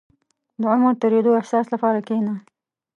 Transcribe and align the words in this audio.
•د 0.61 0.63
عمر 0.73 0.93
د 0.95 0.99
تېرېدو 1.01 1.37
احساس 1.39 1.65
لپاره 1.73 1.99
کښېنه. 2.05 2.35